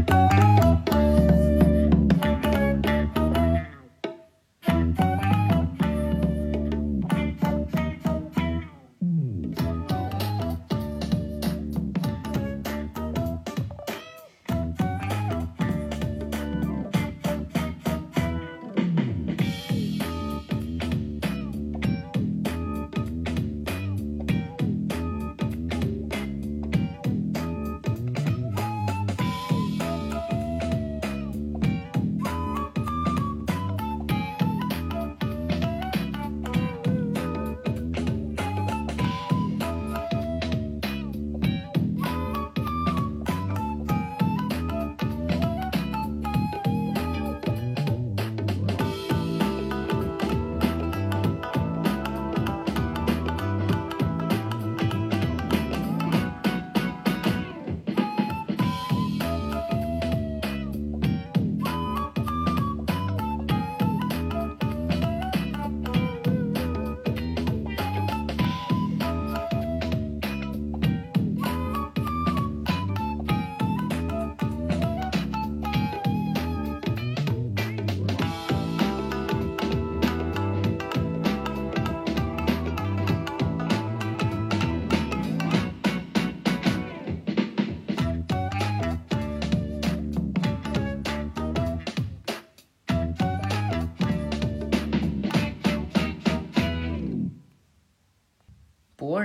[0.04, 0.29] 《博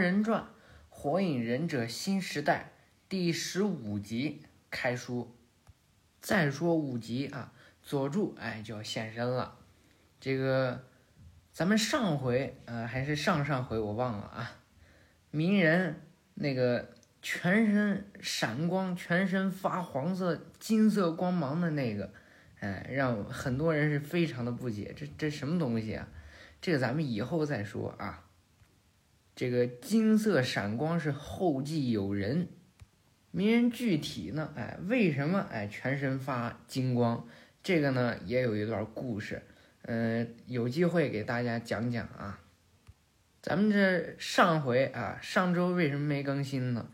[0.06, 0.42] 人传》
[0.88, 2.74] 《火影忍者新时代》
[3.10, 5.36] 第十五集开书。
[6.22, 9.58] 再说五集啊，佐助哎就要现身了。
[10.20, 10.86] 这个
[11.52, 14.52] 咱们上回呃还是上上回我忘了啊，
[15.32, 16.00] 鸣人
[16.36, 22.14] 那个全身闪光、全身发黄色金色光芒的那个，
[22.60, 26.08] 哎，让很多人是非常的不解，这这什么东西啊？
[26.62, 28.22] 这个咱们以后再说啊。
[29.36, 32.48] 这个金色闪光是后继有人，
[33.32, 34.54] 鸣人具体呢？
[34.56, 37.28] 哎，为什么哎全身发金光？
[37.62, 39.42] 这个呢也有一段故事，
[39.82, 42.40] 嗯，有机会给大家讲讲啊。
[43.42, 46.88] 咱们这上回啊，上周为什么没更新呢？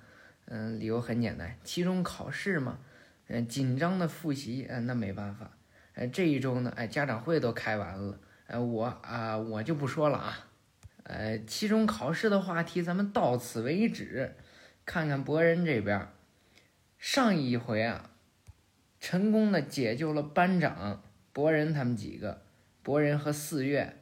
[0.46, 2.80] 嗯，理由很简单，期中考试嘛，
[3.28, 5.52] 嗯，紧张的复习，嗯，那没办法。
[5.94, 10.48] 哎，这一周呢，哎，家长会都开完了，哎，我啊，我就不说了啊。
[11.04, 14.36] 呃，期中考试的话题咱们到此为止。
[14.86, 16.08] 看看博人这边，
[16.98, 18.12] 上一回啊，
[19.00, 22.42] 成功的解救了班长博人他们几个。
[22.84, 23.96] 博人和四月，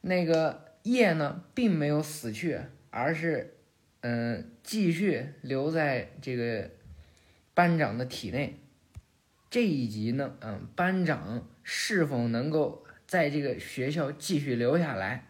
[0.00, 2.58] 那个叶呢，并没有死去，
[2.88, 3.58] 而是
[4.00, 6.70] 嗯，继续留在这个
[7.52, 8.58] 班长的体内。
[9.50, 15.26] 这一集呢，嗯，班长是否能够在这个学校继续留下来？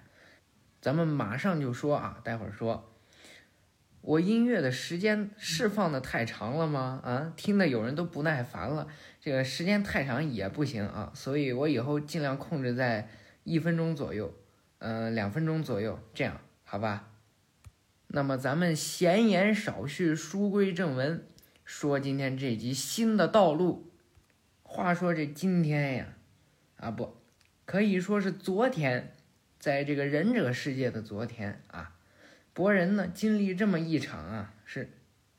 [0.85, 2.93] 咱们马上就说啊，待会儿说，
[4.03, 7.01] 我音乐的时间释放的太长了吗？
[7.03, 8.87] 啊，听的有人都不耐烦了。
[9.19, 13.09] 这个时间太长也不行啊，所以我以后尽量控制在
[13.45, 14.35] 一分钟左右，
[14.81, 17.09] 嗯，两分钟左右，这样好吧？
[18.09, 21.27] 那么咱们闲言少叙，书归正文，
[21.65, 23.91] 说今天这集新的道路。
[24.63, 26.07] 话说这今天呀，
[26.77, 27.17] 啊不，
[27.65, 29.14] 可以说是昨天。
[29.65, 31.97] 在这个忍者世界的昨天啊，
[32.53, 34.91] 博人呢经历这么一场啊，是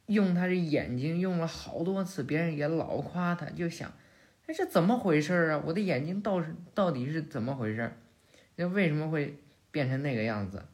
[0.08, 3.94] 用他的眼睛用了好多次，别人也老夸他，就想，
[4.48, 5.62] 哎，这怎么回事啊？
[5.64, 6.44] 我的眼睛到
[6.74, 7.92] 到底是怎么回事？
[8.56, 9.38] 那为什么会
[9.70, 10.66] 变成那个样子？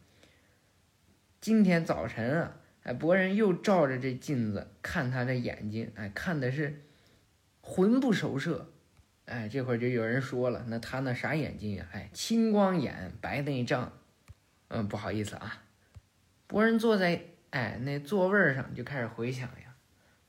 [1.42, 6.86] 今天早晨啊，哎，博人又照着这镜子看他的眼睛，哎，看的是
[7.60, 8.71] 魂不守舍。
[9.32, 11.88] 哎，这会儿就有人说了，那他那啥眼睛呀？
[11.94, 13.94] 哎，青光眼，白内障。
[14.68, 15.64] 嗯，不好意思啊。
[16.48, 17.22] 博人坐在
[17.52, 19.74] 哎那座位上就开始回想呀，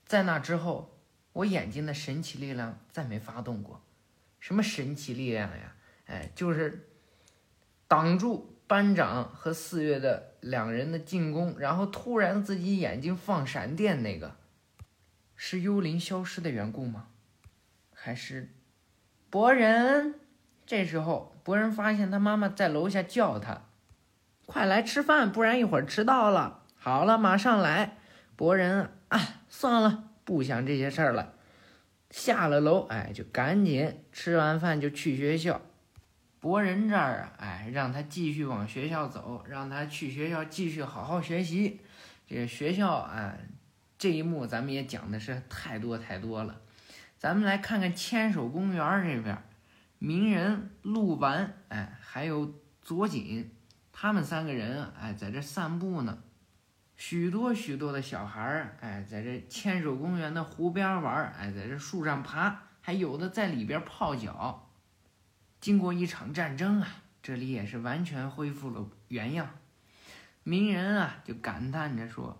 [0.05, 0.97] 在那之后，
[1.33, 3.83] 我眼睛的神奇力量再没发动过。
[4.39, 5.75] 什么神奇力量呀？
[6.05, 6.87] 哎，就是
[7.89, 14.37] 挡住班长和四月的两人的进攻，然后突然自己眼睛放闪电那个，
[15.35, 17.09] 是幽灵消失的缘故吗？
[17.93, 18.47] 还是？
[19.33, 20.13] 博人，
[20.63, 23.63] 这时候博人发现他妈妈在楼下叫他
[24.45, 27.97] ：“快来吃饭，不然一会儿迟到了。”好了，马上来。
[28.35, 29.19] 博人啊，
[29.49, 31.33] 算了，不想这些事儿了。
[32.11, 35.59] 下了楼，哎，就赶紧吃完饭就去学校。
[36.39, 41.81] 博人这儿啊，哎，让他继续往学校走，让他去学校继续好好学习。
[42.27, 43.33] 这个学校啊，
[43.97, 46.59] 这一幕咱们也讲的是太多太多了。
[47.23, 49.41] 咱们来看看千手公园这边，
[49.97, 53.49] 鸣人、鹿丸，哎，还有佐锦，
[53.93, 56.17] 他们三个人，哎，在这散步呢。
[56.97, 64.69] 许多许多的小孩儿，哎，在这千手公园的湖边玩，哎，在这树上爬，还有的在里边泡脚。
[65.61, 66.89] 经过一场战争啊，
[67.21, 69.49] 这里也是完全恢复了原样。
[70.43, 72.37] 鸣人啊，就感叹着说：“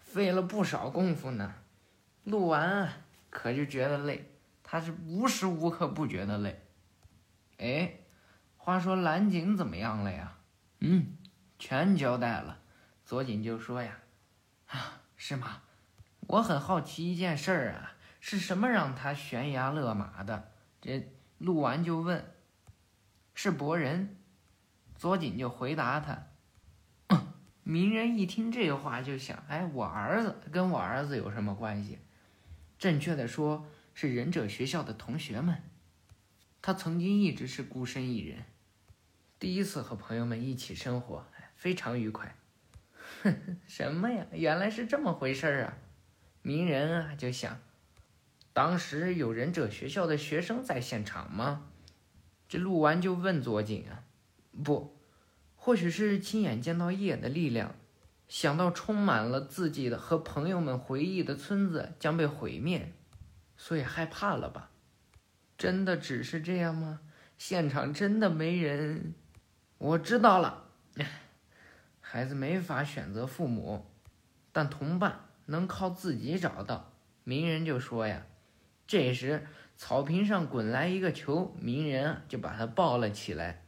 [0.00, 1.56] 费了不少功夫呢。”
[2.24, 2.90] 鹿丸。
[3.32, 4.30] 可就觉得累，
[4.62, 6.62] 他是无时无刻不觉得累。
[7.56, 7.94] 哎，
[8.58, 10.36] 话说蓝景怎么样了呀？
[10.80, 11.16] 嗯，
[11.58, 12.58] 全交代了。
[13.06, 13.98] 左锦就说呀
[14.68, 15.62] ：“啊，是吗？
[16.26, 20.52] 我很好奇一件事儿啊，是什么让他悬崖勒马的？”
[20.82, 22.34] 这录完就问
[23.34, 24.18] ：“是博人？”
[24.94, 26.26] 左锦就回答他
[27.64, 31.98] ：“鸣人一听这话就想：哎，我儿子跟我儿子有什么关系？”
[32.82, 33.64] 正确的说，
[33.94, 35.62] 是忍者学校的同学们。
[36.60, 38.42] 他曾经一直是孤身一人，
[39.38, 41.24] 第一次和朋友们一起生活，
[41.54, 42.34] 非常愉快。
[43.22, 44.26] 哼， 什么呀？
[44.32, 45.78] 原来是这么回事啊！
[46.42, 47.60] 鸣人啊，就想，
[48.52, 51.70] 当时有忍者学校的学生在现场吗？
[52.48, 54.02] 这录完就问佐井啊，
[54.64, 54.98] 不，
[55.54, 57.76] 或许是亲眼见到夜的力量。
[58.32, 62.94] 想到充满了自己的和朋友们回忆的村子将被毁灭，
[63.58, 64.70] 所以害怕了吧？
[65.58, 67.00] 真的只是这样吗？
[67.36, 69.12] 现场真的没人？
[69.76, 70.64] 我知道了，
[72.00, 73.84] 孩子没法选择父母，
[74.50, 76.90] 但同伴能靠自己找到。
[77.24, 78.24] 鸣人就说呀，
[78.86, 79.46] 这时
[79.76, 83.62] 草坪上滚来一个球，鸣人就把他抱了起来，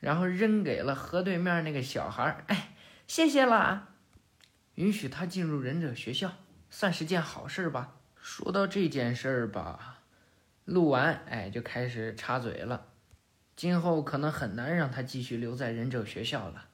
[0.00, 2.42] 然后扔给了河对面那个小孩。
[2.48, 2.74] 哎，
[3.06, 3.90] 谢谢了。
[4.76, 6.32] 允许他进入忍者学校，
[6.70, 7.94] 算是件好事吧。
[8.16, 9.98] 说到这件事儿吧，
[10.64, 12.86] 录完哎就开始插嘴了。
[13.54, 16.66] 今后可能很难让他继续留在忍者学校了。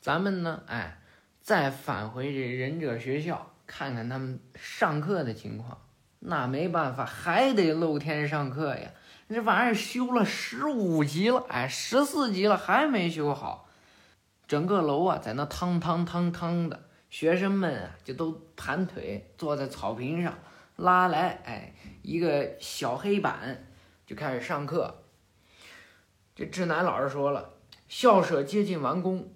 [0.00, 1.02] 咱们呢，哎，
[1.40, 5.78] 再返回这忍者学校看看他们上课的情况。
[6.20, 8.90] 那没办法，还得露天上课呀。
[9.28, 13.68] 这玩意儿修了十五级了，哎，十四级了还没修好。
[14.46, 16.84] 整个楼啊，在那汤汤汤汤的。
[17.10, 20.38] 学生们啊，就都盘腿坐在草坪上，
[20.76, 23.66] 拉来哎一个小黑板，
[24.06, 25.02] 就开始上课。
[26.36, 27.54] 这志南老师说了，
[27.88, 29.28] 校舍接近完工，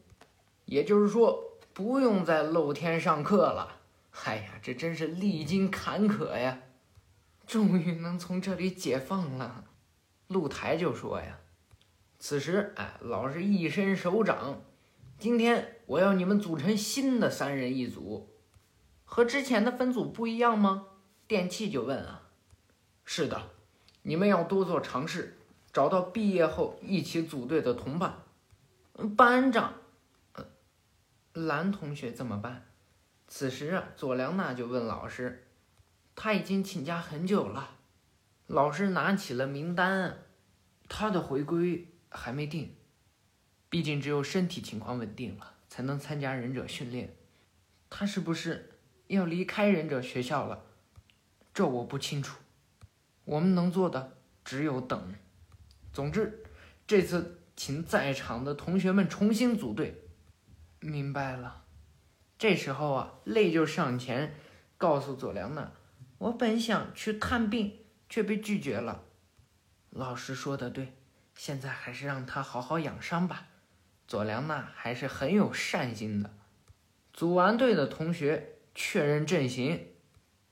[0.67, 3.81] 也就是说不用再露天上课了。
[4.25, 6.61] 哎呀，这真是历经坎坷呀，
[7.45, 9.65] 终于能从这里解放了。
[10.29, 11.41] 露台就说呀，
[12.21, 14.63] 此时哎，老师一伸手掌。
[15.19, 18.29] 今天我要你们组成新的三人一组，
[19.05, 20.87] 和之前的分组不一样吗？
[21.27, 22.29] 电器就问啊。
[23.05, 23.51] 是的，
[24.03, 25.39] 你们要多做尝试，
[25.73, 28.23] 找到毕业后一起组队的同伴。
[29.17, 29.75] 班长，
[31.33, 32.67] 蓝同学怎么办？
[33.27, 35.49] 此时啊，佐良娜就问老师，
[36.15, 37.77] 他已经请假很久了。
[38.47, 40.19] 老师拿起了名单，
[40.89, 42.77] 他的回归还没定。
[43.75, 47.13] 毕竟只有身体情况稳定了，才能参加忍者训练。
[47.91, 48.71] 他是不是
[49.09, 50.65] 要离开忍者学校了？
[51.53, 52.39] 这我不清楚。
[53.25, 55.17] 我们能做的只有等。
[55.93, 56.45] 总之，
[56.87, 60.05] 这次请在场的同学们重新组队。
[60.79, 61.65] 明白了。
[62.39, 64.37] 这时候啊，泪就上前
[64.79, 65.73] 告诉佐良娜
[66.19, 69.03] ：“我本想去探病，却被拒绝了。”
[69.91, 70.95] 老师说的对，
[71.35, 73.49] 现在还是让他好好养伤吧。
[74.07, 76.31] 佐良娜还是很有善心的。
[77.13, 79.89] 组完队的同学确认阵型，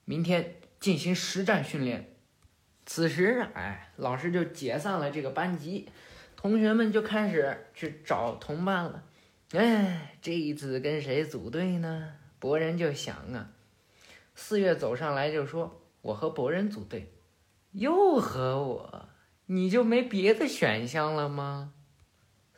[0.04, 2.14] 明天进行实战训练。
[2.84, 5.88] 此时，哎，老师就解散了这个班级，
[6.36, 9.04] 同学们就开始去找同伴了。
[9.52, 12.14] 哎，这一次跟谁组队呢？
[12.38, 13.50] 博人就想啊，
[14.34, 17.12] 四月走上来就说：“我和博人组队。”
[17.72, 19.08] 又和我？
[19.46, 21.74] 你就没别的选项了吗？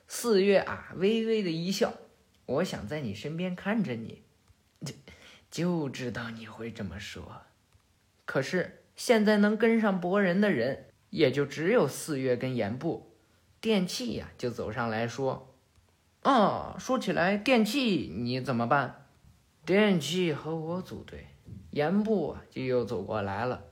[0.06, 1.92] 四月啊，微微的一笑，
[2.46, 4.22] 我想在你身边看着你，
[4.84, 4.94] 就
[5.50, 7.42] 就知道你会这么说。
[8.24, 13.10] 可是现在能跟上博人的人，也就只有四月跟岩部。
[13.60, 15.54] 电器呀，就走上来说
[16.22, 19.06] ：“啊，说起来，电器你怎么办？”
[19.64, 21.28] 电器和我组队。
[21.70, 23.64] 岩部，就又走过来了。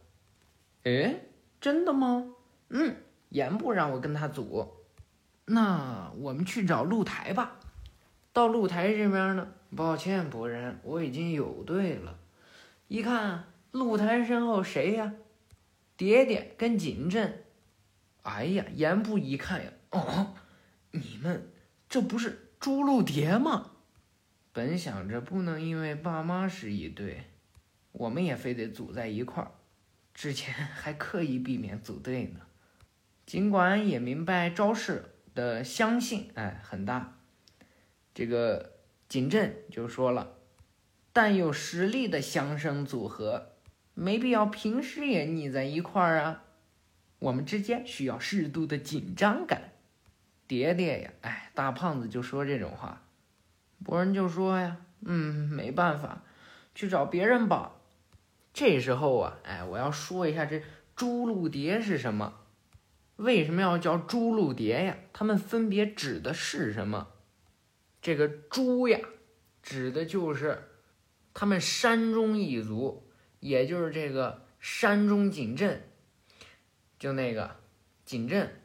[0.84, 1.20] 哎，
[1.60, 2.34] 真的吗？
[2.70, 2.96] 嗯，
[3.28, 4.72] 岩部让我跟他组。
[5.44, 7.58] 那我们去找露台吧。
[8.32, 12.18] 到露台这边呢，抱歉，博人，我已经有队了。
[12.88, 15.12] 一看露台身后谁呀？
[15.96, 17.44] 爹爹跟锦镇。
[18.22, 20.34] 哎呀，严布一看呀，哦，
[20.92, 21.50] 你们
[21.88, 23.72] 这不是朱露蝶吗？
[24.52, 27.24] 本想着不能因为爸妈是一对，
[27.92, 29.50] 我们也非得组在一块儿。
[30.14, 32.40] 之前还刻意避免组队呢。
[33.24, 37.18] 尽管也明白招式的相信，哎，很大。
[38.14, 38.72] 这个
[39.08, 40.34] 锦镇就说了，
[41.12, 43.52] 但有实力的相生组合，
[43.94, 46.44] 没必要平时也腻在一块儿啊。
[47.18, 49.72] 我们之间需要适度的紧张感。
[50.48, 53.02] 爹爹呀，哎，大胖子就说这种话。
[53.84, 56.22] 博人就说呀，嗯，没办法，
[56.74, 57.72] 去找别人吧。
[58.52, 60.62] 这时候啊，哎，我要说一下这
[60.94, 62.34] 朱露蝶是什么？
[63.22, 64.96] 为什么要叫朱露蝶呀？
[65.12, 67.08] 它们分别指的是什么？
[68.00, 68.98] 这个朱呀，
[69.62, 70.68] 指的就是
[71.32, 75.88] 他们山中一族，也就是这个山中锦镇，
[76.98, 77.56] 就那个
[78.04, 78.60] 锦镇。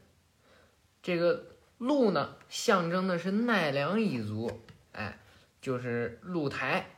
[1.03, 1.45] 这个
[1.77, 4.59] 鹿呢，象征的是奈良一族，
[4.91, 5.19] 哎，
[5.61, 6.89] 就是鹿台。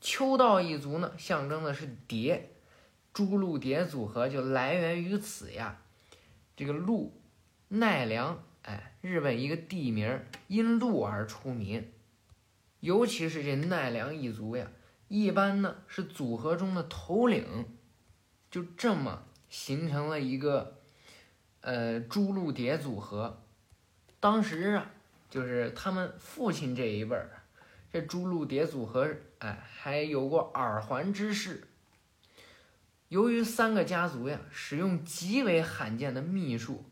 [0.00, 2.52] 秋道一族呢，象征的是蝶，
[3.12, 5.82] 朱鹿蝶组合就来源于此呀。
[6.60, 7.18] 这个鹿，
[7.68, 11.90] 奈良，哎，日本一个地名，因鹿而出名。
[12.80, 14.70] 尤其是这奈良一族呀，
[15.08, 17.64] 一般呢是组合中的头领，
[18.50, 20.82] 就这么形成了一个，
[21.62, 23.42] 呃，朱鹿蝶组合。
[24.20, 24.90] 当时啊，
[25.30, 27.30] 就是他们父亲这一辈儿。
[27.90, 31.66] 这朱露蝶组合，哎，还有过耳环之事。
[33.10, 36.84] 由于三个家族呀，使用极为罕见的秘术，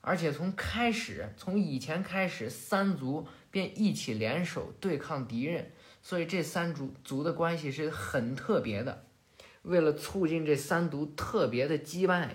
[0.00, 9.04] 而且从开始，从以前开始，三族便一起联手对抗敌人，所以这三族族的关系是很特别的。
[9.62, 12.34] 为了促进这三族特别的羁绊呀，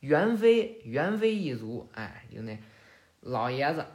[0.00, 2.58] 元妃元妃一族，哎，就那
[3.20, 3.86] 老爷子，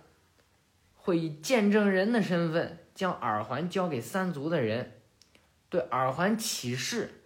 [0.95, 2.79] 会以见证人的身份。
[2.95, 4.93] 将耳环交给三族的人，
[5.67, 7.24] 对耳环起誓，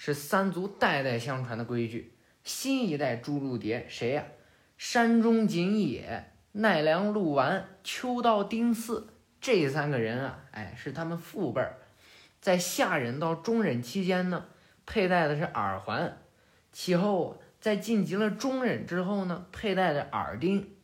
[0.00, 2.14] 是三族代代相传的规矩。
[2.44, 4.24] 新一代朱露蝶谁呀？
[4.76, 9.08] 山中锦野、奈良鹿丸、秋道丁次
[9.40, 11.78] 这三个人啊，哎，是他们父辈儿，
[12.40, 14.46] 在下忍到中忍期间呢，
[14.86, 16.12] 佩戴的是耳环；
[16.70, 20.76] 其后在晋级了中忍之后呢，佩戴的耳钉。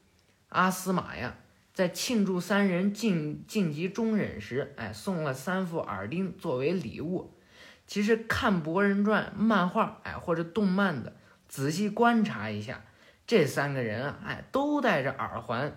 [0.48, 1.36] 阿斯玛呀。
[1.72, 7.34] 在庆祝三人晋晋级中忍时，哎，送了三副耳钉作为礼物。
[7.86, 11.14] 其实看《博人传》漫画，哎，或者动漫的，
[11.48, 12.84] 仔细观察一下，
[13.26, 15.76] 这三个人啊，哎，都戴着耳环。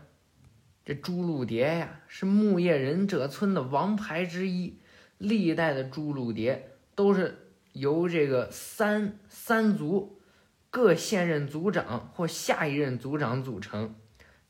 [0.86, 4.80] 这朱露蝶呀，是木叶忍者村的王牌之一。
[5.18, 10.22] 历代的朱露蝶都是由这个三三族
[10.70, 13.96] 各现任族长或下一任族长组成。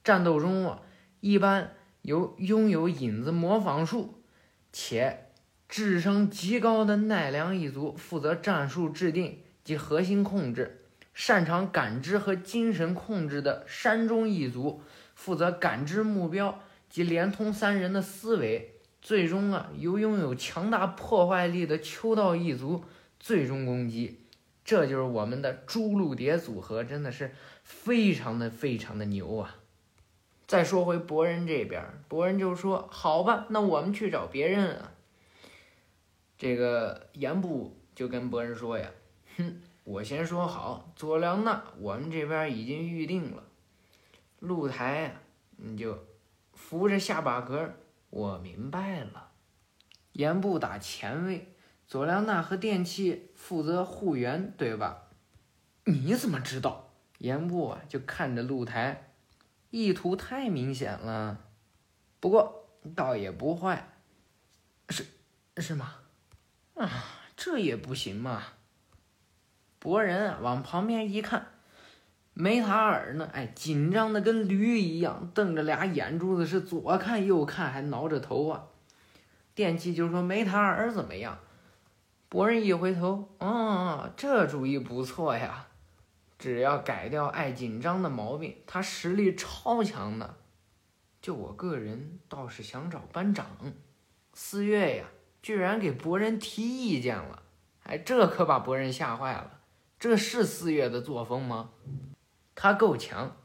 [0.04, 0.82] 战斗中啊。
[1.20, 1.74] 一般
[2.04, 4.24] 由拥有影子模仿术
[4.72, 5.27] 且
[5.70, 14.82] 智商极高的奈良一族负责战术制定及核心控制，擅长感知和精神控制的山中一族
[15.14, 16.60] 负责感知目标
[16.90, 18.74] 及连通三人的思维。
[19.02, 22.84] 最终啊，由拥有强大破坏力的秋道一族
[23.20, 24.22] 最终攻击。
[24.66, 27.34] 这就是我们的朱露蝶组合，真的是
[27.64, 29.56] 非常的非常的牛啊！
[30.46, 34.92] 再说回博人这边，博人就说：“好吧，那我们去找别人啊。”
[36.38, 38.90] 这个严布就跟博人说呀
[39.38, 43.44] ：“哼，我先说好，佐良娜我们这边已经预定了，
[44.40, 45.22] 露台啊，
[45.58, 46.06] 你就
[46.54, 47.74] 扶着下巴壳。
[48.10, 49.32] 我明白了。
[50.14, 51.54] 严部打前卫，
[51.88, 55.10] 佐良娜和电器负责护员，对吧？
[55.86, 56.92] 你怎么知道？
[57.18, 59.04] 严部啊，就看着露台。”
[59.70, 61.46] 意图太明显了，
[62.22, 63.90] 不过倒也不坏，
[64.90, 65.06] 是
[65.58, 65.96] 是吗？
[66.78, 66.90] 啊，
[67.36, 68.44] 这也不行嘛。
[69.80, 71.48] 博人往旁边一看，
[72.34, 73.30] 梅塔尔呢？
[73.34, 78.68] 哎，紧张的跟驴一样，瞪着俩眼珠子，是左看右看，还挠着头啊。
[79.56, 81.40] 电器就说梅塔尔怎么样？
[82.30, 85.68] 博人一回头，哦，这主意不错呀。
[86.38, 90.36] 只要改掉爱紧张的毛病，他实力超强的。
[91.20, 93.48] 就我个人倒是想找班长，
[94.34, 95.06] 四月呀，
[95.42, 97.44] 居然给博人提意见了，
[97.84, 99.62] 哎，这可把博人吓坏了。
[100.00, 101.72] 这是四月的作风吗？
[102.54, 103.38] 他够强。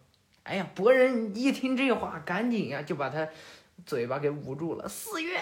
[0.43, 3.29] 哎呀，博人一听这话，赶紧呀就把他
[3.87, 4.89] 嘴巴给捂住了。
[4.89, 5.41] 四月，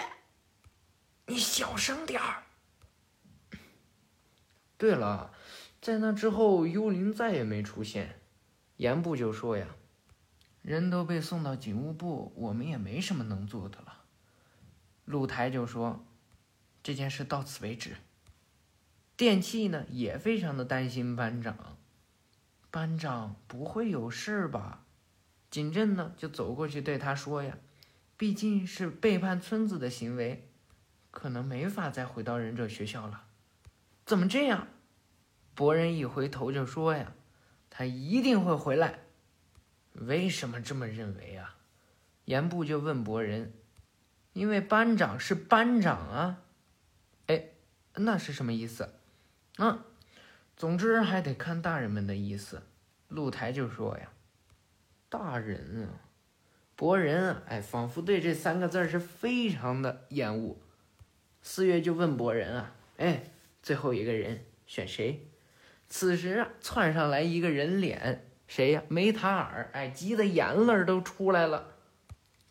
[1.25, 2.43] 你小声点儿。
[4.77, 5.31] 对了，
[5.81, 8.19] 在那之后，幽灵再也没出现。
[8.77, 9.67] 严部就说呀
[10.61, 14.03] ：“人都被送到警务部，我们也没什么能做的了。”
[15.05, 16.03] 露台就说
[16.83, 17.95] ：“这件事到此为止。”
[19.17, 21.77] 电器呢也非常的担心班长。
[22.71, 24.85] 班长不会有事吧？
[25.49, 27.57] 景镇呢就走过去对他说呀
[28.15, 30.49] ：“毕竟是背叛村子的行为，
[31.11, 33.25] 可能没法再回到忍者学校了。”
[34.05, 34.67] 怎么这样？
[35.53, 37.13] 博人一回头就说呀
[37.69, 38.99] ：“他一定会回来。”
[39.93, 41.57] 为什么这么认为啊？
[42.25, 43.53] 岩部就问博人
[44.31, 46.41] ：“因为班长是班长啊。”
[47.95, 48.93] 那是什么意思？
[49.57, 49.79] 嗯？
[50.55, 52.61] 总之还得看大人们的意思。
[53.07, 54.09] 露台就说呀
[55.09, 56.05] ：“大人啊，
[56.75, 60.57] 博人啊，哎，仿佛对这三个字是非常的厌恶。”
[61.41, 63.23] 四月就问博人啊：“哎，
[63.63, 65.27] 最后一个人选谁？”
[65.89, 68.83] 此时啊，窜上来一个人脸，谁呀？
[68.87, 71.73] 梅塔尔，哎，急得眼泪都出来了。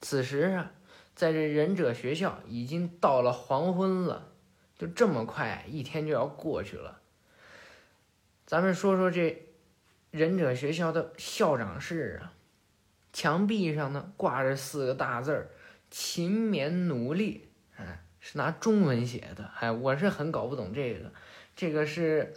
[0.00, 0.72] 此时啊，
[1.14, 4.29] 在这忍者学校已经到了黄昏了，
[4.80, 7.02] 就这么快，一天就要过去了。
[8.46, 9.46] 咱们说说这
[10.10, 12.32] 忍者学校的校长室啊，
[13.12, 15.50] 墙壁上呢挂着四个大字儿
[15.92, 19.50] “勤勉努力”，哎，是拿中文写的。
[19.60, 21.12] 哎，我是很搞不懂这个，
[21.54, 22.32] 这个是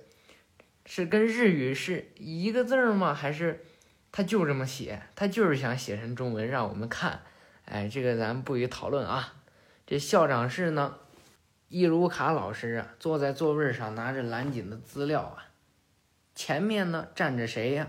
[0.86, 3.14] 是跟日语是一个字儿吗？
[3.14, 3.64] 还是
[4.12, 5.02] 他就这么写？
[5.16, 7.22] 他就是想写成中文让我们看。
[7.64, 9.36] 哎，这个咱不予讨论啊。
[9.88, 10.98] 这校长室呢，
[11.74, 15.50] 伊鲁卡老师啊坐在座位上拿着蓝井的资料啊。
[16.36, 17.88] 前面呢站着谁呀？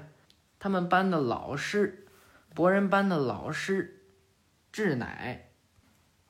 [0.59, 2.07] 他们班的老师，
[2.55, 4.07] 博人班的老师，
[4.73, 5.51] 志乃。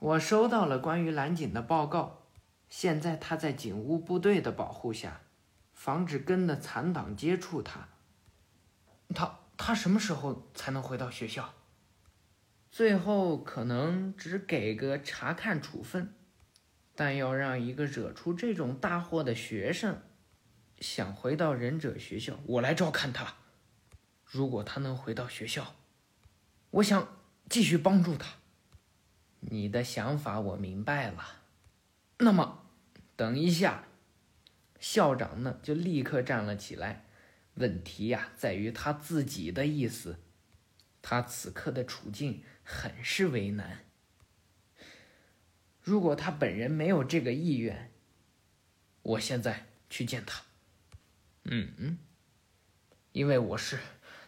[0.00, 2.24] 我收到了关于蓝景的报告，
[2.68, 5.20] 现在他在警务部队的保护下，
[5.72, 7.86] 防止根的残党接触他。
[9.14, 11.54] 他他什么时候才能回到学校？
[12.72, 16.12] 最后可能只给个查看处分，
[16.94, 20.00] 但要让一个惹出这种大祸的学生。
[20.80, 23.34] 想回到忍者学校，我来照看他。
[24.24, 25.76] 如果他能回到学校，
[26.70, 28.34] 我想继续帮助他。
[29.40, 31.42] 你的想法我明白了。
[32.18, 32.66] 那么，
[33.16, 33.84] 等一下，
[34.80, 37.04] 校长呢就立刻站了起来。
[37.54, 40.18] 问题呀，在于他自己的意思。
[41.00, 43.84] 他此刻的处境很是为难。
[45.84, 47.92] 如果他本人没有这个意愿，
[49.02, 50.42] 我现在去见他。
[51.44, 51.98] 嗯嗯，
[53.12, 53.78] 因为我是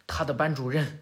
[0.07, 1.01] 他的班主任。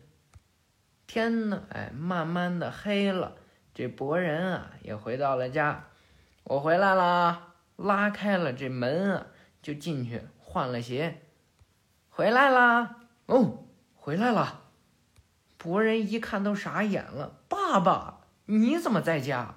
[1.08, 3.36] 天呐，哎，慢慢的黑了，
[3.74, 5.88] 这博人啊也回到了家。
[6.44, 9.26] 我回来了，拉开了这门啊，
[9.60, 11.20] 就进去换了鞋。
[12.10, 14.70] 回来啦，哦，回来了。
[15.58, 19.56] 博人一看都傻眼了，爸爸，你怎么在家？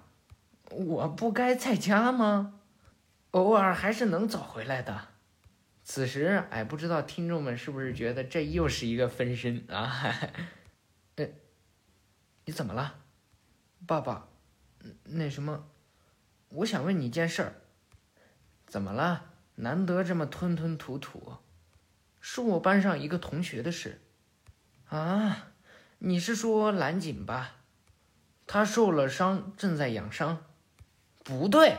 [0.71, 2.59] 我不该在家吗？
[3.31, 5.09] 偶尔还是能早回来的。
[5.83, 10.03] 此时，哎，不知道听众们是不是觉得这又是一个分身啊？
[11.15, 11.29] 哎，
[12.45, 12.95] 你怎么了，
[13.85, 14.27] 爸爸？
[15.03, 15.67] 那什么，
[16.49, 17.53] 我想问你一件事儿。
[18.65, 19.31] 怎么了？
[19.55, 21.37] 难得这么吞吞吐吐，
[22.19, 24.01] 是我班上一个同学的事。
[24.89, 25.47] 啊，
[25.99, 27.55] 你是说蓝景吧？
[28.45, 30.45] 他受了伤，正在养伤。
[31.27, 31.75] 不对，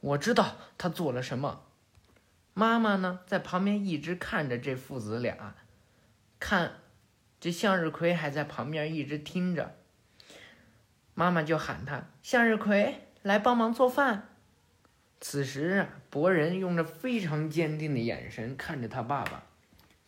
[0.00, 1.62] 我知道他做了什么。
[2.54, 5.54] 妈妈呢，在旁边一直看着这父子俩，
[6.40, 6.80] 看
[7.38, 9.76] 这向日葵还在旁边一直听着。
[11.14, 14.30] 妈妈就喊他：“向日葵，来帮忙做饭。”
[15.22, 19.44] 此时，博人用着非常坚定的眼神看着他爸爸。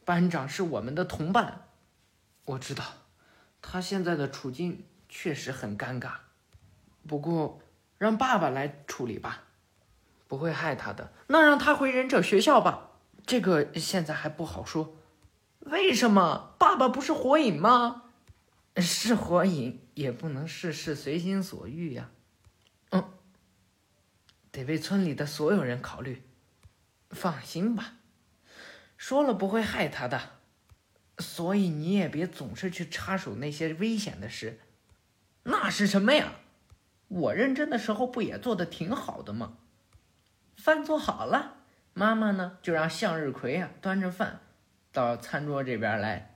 [0.05, 1.69] 班长是我们的同伴，
[2.47, 2.85] 我知道，
[3.63, 6.15] 他现在的处境确实很尴尬。
[7.07, 7.61] 不过，
[7.99, 9.45] 让爸爸来处理吧。
[10.29, 12.91] 不会害他的，那让他回忍者学校吧。
[13.25, 14.97] 这个现在还不好说。
[15.61, 16.55] 为什么？
[16.59, 18.03] 爸爸不是火影吗？
[18.77, 22.11] 是火影，也不能事事随心所欲呀。
[22.91, 23.05] 嗯，
[24.51, 26.23] 得为村里的所有人考虑。
[27.11, 27.95] 放心吧，
[28.97, 30.21] 说了不会害他的。
[31.19, 34.61] 所以你也别总是去插手那些危险的事。
[35.45, 36.33] 那是什么呀？
[37.09, 39.59] 我认真的时候不也做的挺好的吗？
[40.57, 41.59] 饭做好了，
[41.95, 44.41] 妈妈呢就让向日葵啊端着饭
[44.91, 46.35] 到餐桌这边来。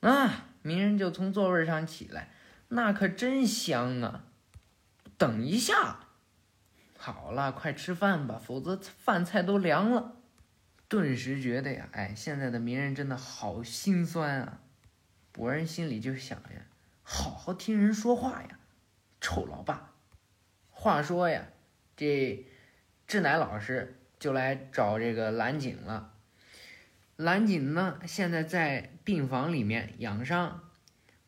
[0.00, 2.30] 啊，鸣人就从座位上起来，
[2.68, 4.24] 那可真香啊！
[5.16, 6.00] 等一下，
[6.98, 10.16] 好了，快吃饭吧，否则饭菜都凉了。
[10.88, 14.58] 顿时觉得呀，哎，现在的鸣人真的好心酸啊！
[15.30, 16.66] 博人心里就想呀，
[17.04, 18.58] 好好听人说话呀，
[19.20, 19.91] 臭老爸。
[20.82, 21.46] 话说呀，
[21.96, 22.44] 这
[23.06, 26.12] 志乃老师就来找这个蓝景了。
[27.14, 30.60] 蓝景呢，现在在病房里面养伤，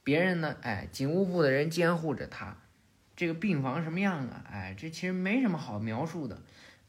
[0.02, 2.56] 别人呢，哎，警务部的人监护着他。
[3.14, 4.44] 这个病房什么样啊？
[4.50, 6.42] 哎，这其实没什么好描述的。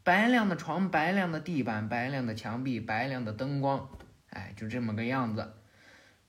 [0.04, 3.88] 白亮的床，白亮的地板，白亮的墙壁，白亮的灯光，
[4.32, 5.54] 哎，就这么个样子。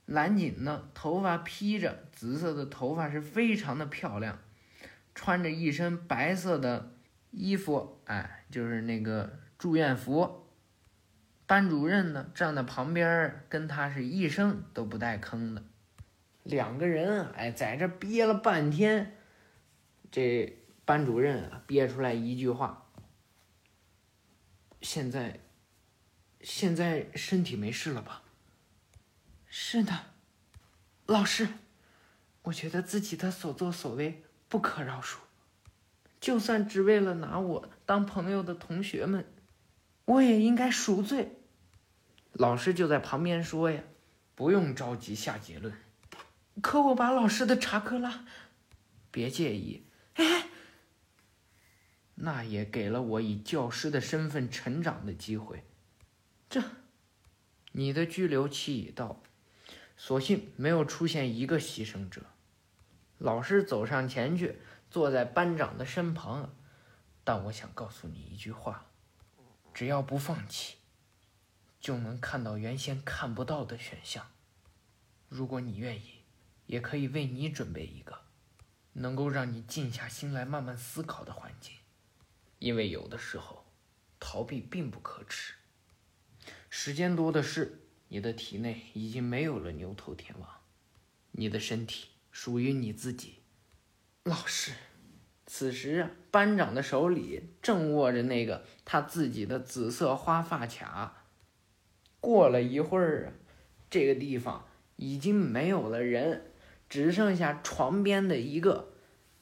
[0.05, 4.37] 蓝锦呢，头发披着紫色的头发，是非常的漂亮，
[5.17, 6.91] 穿着一身白色的
[7.31, 10.47] 衣服，哎，就是那个住院服。
[11.47, 15.63] 班主任呢，站在旁边，跟他是一声都不带吭的。
[16.43, 19.17] 两个人，哎，在这憋了半天，
[20.11, 22.85] 这班主任啊，憋出来一句话。
[24.83, 25.39] 现在，
[26.41, 28.21] 现在身体没事了吧？
[29.47, 29.93] 是的，
[31.07, 31.47] 老师，
[32.43, 35.17] 我觉得自己的所作所为不可饶恕，
[36.19, 39.25] 就算只为了拿我当朋友的同学们，
[40.05, 41.33] 我也应该赎罪。
[42.33, 43.81] 老师就在旁边说呀
[44.35, 45.73] ：“不用着急下结论。”
[46.61, 48.25] 可我把老师的查克拉，
[49.11, 49.85] 别介意。
[50.13, 50.47] 哎。
[52.19, 55.63] 那也给了我以教师的身份成长的机会。
[56.49, 56.63] 这，
[57.73, 59.21] 你的拘留期已到，
[59.95, 62.23] 所幸没有出现一个牺牲者。
[63.17, 66.53] 老师走上前去，坐在班长的身旁。
[67.23, 68.85] 但我想告诉你一句话：
[69.73, 70.77] 只要不放弃，
[71.79, 74.31] 就能看到原先看不到的选项。
[75.27, 76.23] 如果你愿意，
[76.67, 78.21] 也可以为你准备一个，
[78.93, 81.73] 能够让你静下心来慢慢思考的环境。
[82.59, 83.65] 因为有的时候，
[84.19, 85.55] 逃避并不可耻。
[86.69, 90.49] 时间多的是，你的体内已经没有了牛头天王，
[91.31, 93.39] 你的身体属于你自己。
[94.23, 94.71] 老师，
[95.47, 101.25] 此时，班长的手里正握着那个他自己的紫色花发卡。
[102.19, 103.33] 过了一会儿，
[103.89, 106.51] 这个地方已经没有了人，
[106.87, 108.93] 只剩下床边的一个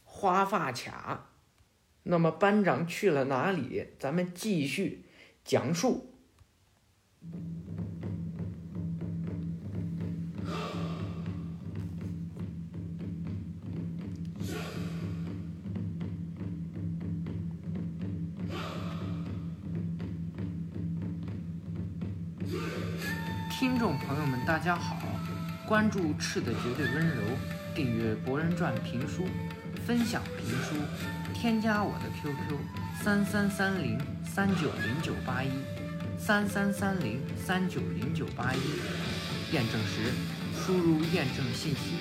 [0.05, 1.31] 花发卡。
[2.03, 3.89] 那么班长去了哪里？
[3.99, 5.03] 咱们继续
[5.43, 6.13] 讲述。
[23.57, 24.97] 听众朋友们，大家好！
[25.65, 27.21] 关注“赤的绝对温柔”，
[27.73, 29.29] 订阅《博人传》评书，
[29.87, 30.75] 分享评书。
[31.33, 32.59] 添加我的 QQ
[33.01, 35.47] 三三三零三九零九八一
[36.19, 40.11] 三三三零三九零九八一，验证时
[40.53, 41.95] 输入验证信息，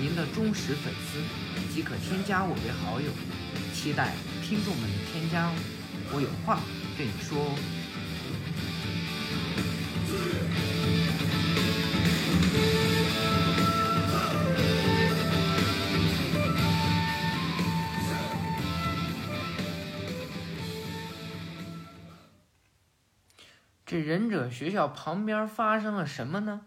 [0.00, 1.18] 您的忠实粉丝
[1.74, 3.10] 即可添加我为好友。
[3.74, 5.54] 期待听众们的添加哦，
[6.12, 6.60] 我有话
[6.96, 7.79] 对你说哦。
[24.50, 26.62] 学校旁边发生了什么呢？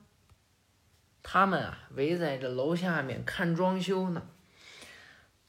[1.22, 4.24] 他们啊围在这楼下面看装修呢。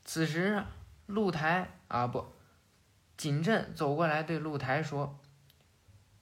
[0.05, 0.67] 此时啊，
[1.07, 2.27] 露台啊不，
[3.17, 5.19] 景镇走过来对露台说：“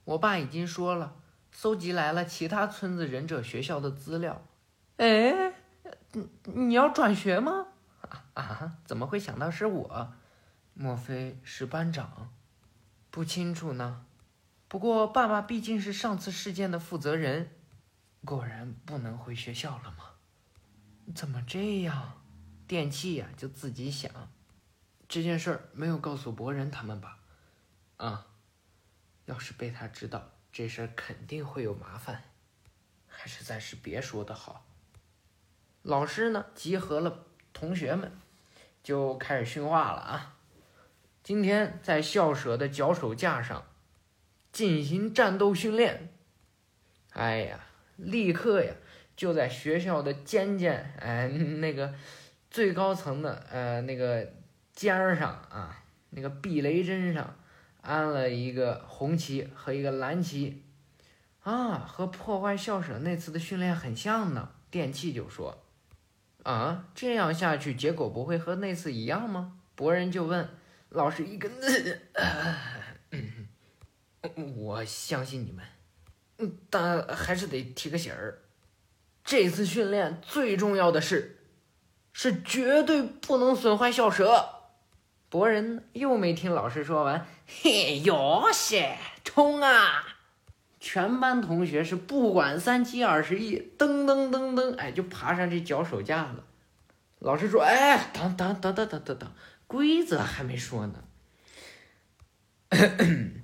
[0.05, 1.17] 我爸已经说了，
[1.51, 4.43] 搜集来了其他村子忍者学校的资料。”
[4.99, 5.53] 哎，
[6.13, 7.67] 你你要转学吗？
[8.01, 8.73] 啊啊！
[8.85, 10.13] 怎么会想到是我？
[10.75, 12.31] 莫非是班长？
[13.11, 14.07] 不清楚呢。
[14.73, 17.51] 不过，爸爸毕竟是上次事件的负责人，
[18.25, 20.13] 果然不能回学校了吗？
[21.15, 22.15] 怎么这样？
[22.67, 24.11] 电器呀，就自己想，
[25.07, 27.19] 这件事儿没有告诉博人他们吧？
[27.99, 28.29] 啊，
[29.27, 32.23] 要是被他知道，这事儿肯定会有麻烦，
[33.07, 34.65] 还是暂时别说的好。
[35.83, 38.11] 老师呢，集合了同学们，
[38.83, 40.37] 就开始训话了啊。
[41.23, 43.67] 今天在校舍的脚手架上。
[44.53, 46.11] 进行战斗训练，
[47.15, 47.59] 哎呀，
[47.97, 48.75] 立刻呀，
[49.17, 51.95] 就在学校的尖尖哎那个
[52.51, 54.33] 最高层的呃那个
[54.75, 57.35] 尖儿上啊，那个避雷针上
[57.81, 60.63] 安了一个红旗和一个蓝旗，
[61.43, 64.51] 啊，和破坏校舍那次的训练很像呢。
[64.71, 65.63] 电器就说，
[66.45, 69.59] 啊，这样下去结果不会和那次一样吗？
[69.75, 70.49] 博人就问
[70.89, 71.51] 老师一个。
[74.57, 75.65] 我相信你们，
[76.71, 78.39] 但还是得提个醒儿，
[79.25, 81.39] 这次训练最重要的是，
[82.13, 84.49] 是绝对不能损坏校舍。
[85.29, 90.05] 博人又没听老师说完，嘿，哟些，冲啊！
[90.79, 96.45] 全班同学是不管三七二十一，噔噔噔噔，哎，就爬上这脚手架了。
[97.21, 99.33] 老师说：“哎，等等等等等等等，
[99.67, 101.05] 规则还没说呢。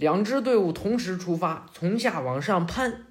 [0.00, 3.04] 两支队伍同时出发，从下往上攀，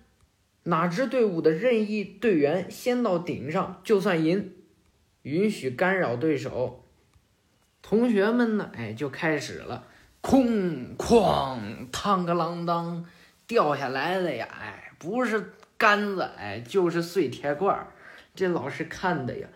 [0.64, 4.56] 哪支队伍的任意队员先到顶上就算赢，
[5.22, 6.84] 允许干扰对手。
[7.84, 9.86] 同学们呢，哎，就开始了，
[10.24, 11.60] 哐哐，
[11.92, 13.06] 嘡个啷当，
[13.46, 17.92] 掉下来的呀，哎，不是杆子，哎，就是碎铁罐儿。
[18.34, 19.48] 这老师看的呀。”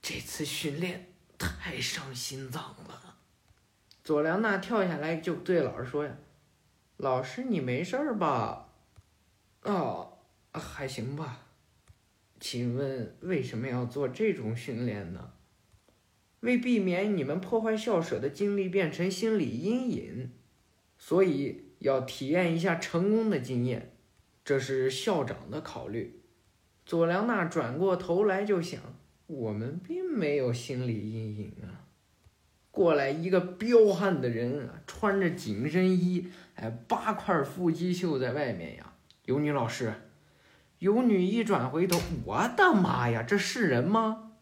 [0.00, 3.16] 这次训练太伤心脏了。
[4.04, 6.12] 佐良娜跳下来就对老师说呀
[7.00, 8.68] ：“老师，你没事儿吧
[9.64, 10.18] ？”“哦，
[10.52, 11.46] 还行吧。
[12.38, 15.32] ”“请问为什么要做这种训练呢
[16.40, 20.32] ？”“为避免你们破坏校舍的经历变成心理阴影，
[20.98, 23.96] 所以要体验一下成功的经验。
[24.44, 26.20] 这是校长的考虑。”
[26.84, 28.80] 佐良娜转过头来就想。
[29.26, 31.79] 我们并没有心理阴影啊！
[32.70, 38.92] 过来一个彪悍的人啊，穿着紧身衣，哎，八块腹肌秀在外面呀。
[39.24, 39.92] 有女老师，
[40.78, 44.32] 有女一转回头，我的妈呀，这是人吗？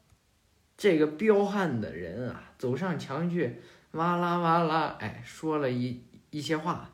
[0.77, 3.61] 这个彪悍的人啊，走上墙去，
[3.93, 6.91] 哇啦哇啦，哎，说了一一些话。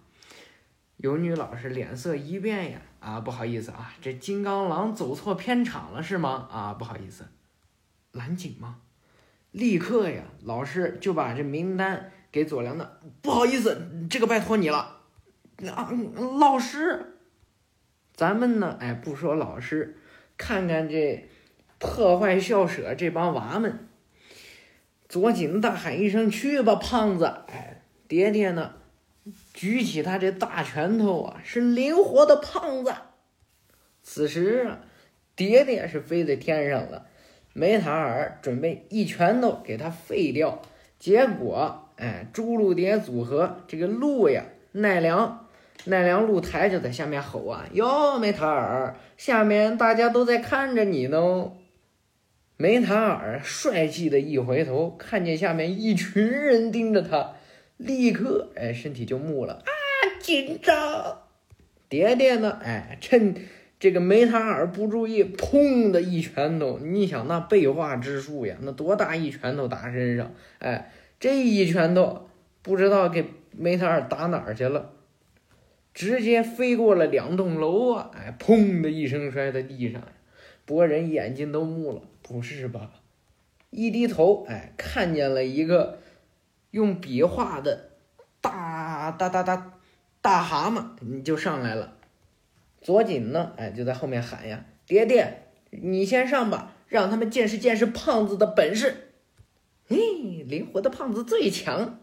[0.96, 6.48] 有女老师脸色一变呀，啊，不好意思啊，这金刚狼走错片场了是吗？
[6.50, 7.26] 啊，不好意思。
[8.12, 8.78] 蓝景吗？
[9.54, 12.98] 立刻呀，老师就把这名单给左良的。
[13.22, 14.98] 不好意思，这个拜托你了。
[15.72, 15.92] 啊，
[16.40, 17.14] 老师，
[18.16, 18.76] 咱们呢？
[18.80, 19.96] 哎，不说老师，
[20.36, 21.28] 看看这
[21.78, 23.86] 破坏校舍这帮娃们。
[25.08, 28.74] 左锦大喊一声：“去吧，胖子！”哎，爹爹呢？
[29.52, 32.92] 举起他这大拳头啊，是灵活的胖子。
[34.02, 34.80] 此时啊，
[35.36, 37.06] 爹爹是飞在天上了。
[37.56, 40.60] 梅塔尔准备一拳头给他废掉，
[40.98, 45.46] 结果，哎，朱露蝶组合这个鹿呀，奈良，
[45.84, 51.52] 奈良鹿台就在下面吼啊：“哟，梅塔尔，下面大家都在看着你呢。”
[52.58, 57.34] 梅塔尔帅气的一回头，看见下面一群人盯着他，
[57.76, 59.70] 立刻，哎，身体就木了啊，
[60.18, 61.22] 紧张。
[61.88, 62.58] 蝶蝶呢？
[62.64, 63.36] 哎，趁。
[63.84, 70.32] 这个梅塔尔不注意，砰的一拳头，你想那背化之术呀，那多大一拳头打身上？
[70.58, 72.30] 哎，这一拳头
[72.62, 74.92] 不知道给梅塔尔打哪儿去了，
[75.92, 78.10] 直接飞过了两栋楼啊！
[78.14, 80.00] 哎，砰的一声摔在地上，
[80.64, 82.90] 博人眼睛都木了，不是吧？
[83.68, 85.98] 一低头，哎，看见了一个
[86.70, 87.90] 用笔画的
[88.40, 89.74] 大大大大
[90.22, 91.98] 大蛤蟆，你就上来了。
[92.84, 93.54] 左锦呢？
[93.56, 99.14] 哎，就在后面喊呀：“爹爹，你先上吧，让他们见识见识胖子的本事。”
[99.88, 99.96] 嘿，
[100.46, 101.98] 灵活的胖子最强。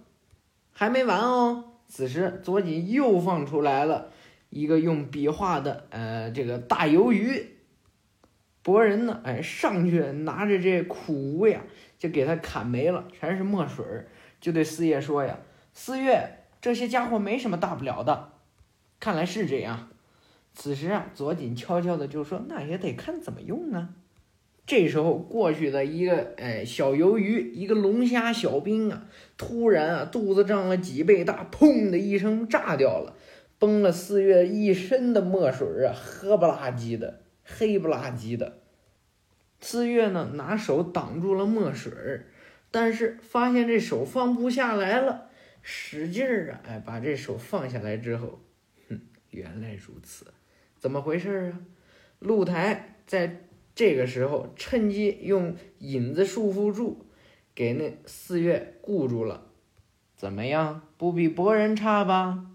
[0.71, 1.75] 还没完哦！
[1.87, 4.11] 此时左锦又放出来了
[4.49, 7.57] 一个用笔画的，呃，这个大鱿鱼。
[8.63, 9.21] 博人呢？
[9.23, 11.61] 哎，上去拿着这苦无呀，
[11.99, 14.07] 就给他砍没了，全是墨水儿。
[14.39, 15.37] 就对四叶说呀
[15.73, 18.31] ：“四月，这些家伙没什么大不了的。
[18.99, 19.89] 看来是这样。”
[20.53, 23.95] 此时啊，左锦悄悄的就说：“那也得看怎么用啊。”
[24.67, 33.15] 这时候过去的一个哎小鱿鱼，一个龙虾小兵啊，突然啊肚子胀了几倍大，砰的一声炸掉了，
[33.59, 38.59] 崩了四月一身的墨水啊，黑不拉几的，黑不拉几的。
[39.59, 41.91] 四月呢拿手挡住了墨水，
[42.69, 45.29] 但是发现这手放不下来了，
[45.61, 48.39] 使劲儿啊，哎把这手放下来之后，
[48.87, 50.27] 哼，原来如此。
[50.81, 51.59] 怎么回事啊？
[52.17, 57.05] 露台在这个时候趁机用引子束缚住，
[57.53, 59.45] 给那四月固住了。
[60.15, 62.47] 怎么样，不比博人差吧？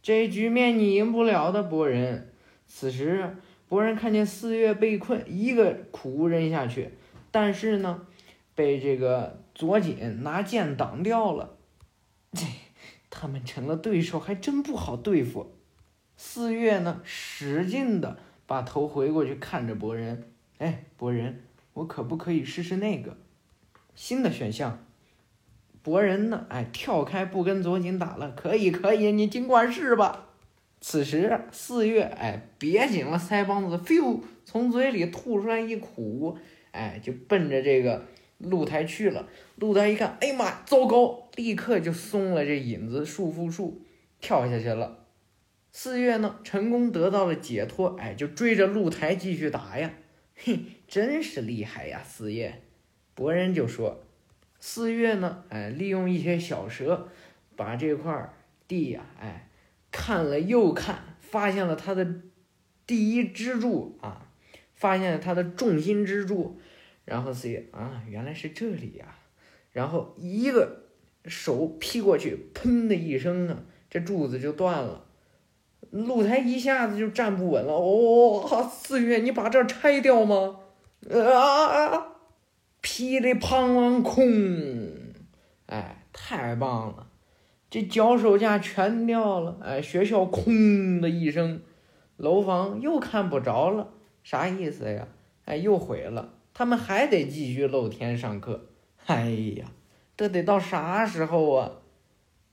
[0.00, 2.32] 这局面你赢不了的，博人。
[2.66, 3.36] 此时，
[3.68, 6.92] 博人看见四月被困，一个苦无扔下去，
[7.30, 8.06] 但是呢，
[8.54, 11.58] 被这个左锦拿剑挡掉了。
[12.32, 12.46] 这
[13.10, 15.59] 他们成了对手，还真不好对付。
[16.22, 20.22] 四月呢，使劲的把头回过去看着博人，
[20.58, 23.16] 哎，博人，我可不可以试试那个
[23.94, 24.84] 新的选项？
[25.82, 30.26] 博人呢，哎，跳开不跟左井打了，可以，可以，你尽管试吧。
[30.82, 36.36] 此时四月哎憋紧了腮帮子，咻，从嘴里吐出来一苦，
[36.72, 38.04] 哎，就奔着这个
[38.36, 39.26] 露台去了。
[39.56, 41.30] 露台一看，哎呀妈，糟糕！
[41.36, 43.80] 立刻就松了这引子束缚术，
[44.20, 44.98] 跳下去了。
[45.72, 49.92] 四月呢，成功得到了解脱，哎，就追着露台继续打呀。
[50.34, 52.62] 嘿，真是厉害呀，四月。
[53.14, 54.02] 博人就说，
[54.58, 57.08] 四月呢，哎，利用一些小蛇，
[57.54, 58.34] 把这块
[58.66, 59.48] 地呀，哎，
[59.92, 62.22] 看了又看，发现了它的
[62.86, 64.26] 第一支柱啊，
[64.74, 66.58] 发现了它的重心支柱。
[67.04, 69.18] 然后四月啊，原来是这里呀。
[69.72, 70.86] 然后一个
[71.26, 75.06] 手劈过去，砰的一声啊，这柱子就断了。
[75.90, 80.60] 露台一下子就站不稳了，哦，四月，你把这拆掉吗？
[81.10, 82.06] 啊！
[82.80, 84.22] 噼里啪啦，空！
[85.66, 87.06] 哎，太棒了，
[87.68, 91.60] 这脚手架全掉了，哎，学校空的一声，
[92.16, 93.88] 楼房又看不着了，
[94.22, 95.08] 啥意思呀？
[95.44, 98.66] 哎，又毁了，他们还得继续露天上课。
[99.06, 99.66] 哎呀，
[100.16, 101.72] 这得到啥时候啊？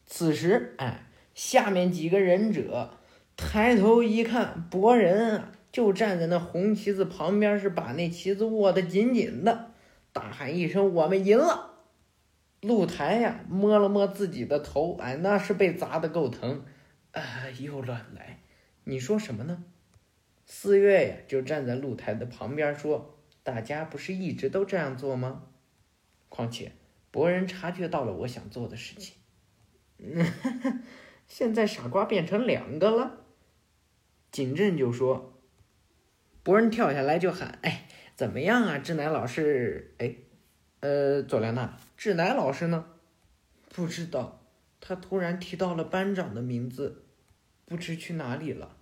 [0.05, 2.91] 此时，哎，下面几个忍者。
[3.37, 9.71] 抬头一看，博人啊，就站在那红旗子旁边，是把那旗子握得紧紧的，
[10.11, 11.75] 大喊一声：“我们赢了！”
[12.61, 16.65] 露台呀，摸了摸自己的头，哎，那是被砸得够疼，
[17.11, 17.21] 啊，
[17.59, 18.39] 又乱来。
[18.85, 19.63] 你说什么呢？
[20.45, 25.43] 四月呀，就站在露台的旁边说：“大家不是一直都这样做吗？
[26.29, 26.71] 况且，
[27.11, 29.13] 博人察觉到了我想做的事情，
[29.99, 30.25] 嗯，
[31.27, 33.25] 现在傻瓜变成两个了。”
[34.31, 35.33] 景镇就说
[36.43, 38.77] ：“博人跳下来就喊，哎，怎么样啊？
[38.77, 40.15] 志乃老师，哎，
[40.81, 42.85] 呃，佐良娜，志乃老师呢？
[43.69, 44.41] 不知道。
[44.79, 47.03] 他突然提到了班长的名字，
[47.65, 48.75] 不知去哪里了。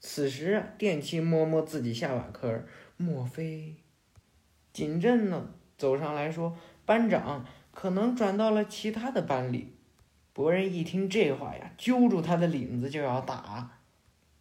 [0.00, 2.62] 此时，电器摸摸自己下巴颏，
[2.96, 3.76] 莫非？
[4.72, 5.50] 景镇呢？
[5.78, 9.74] 走上来说，班长可能转到了其他的班里。
[10.32, 13.70] 博人一听这话呀，揪住他的领子就要打。”